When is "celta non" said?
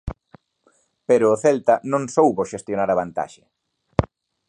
1.43-2.03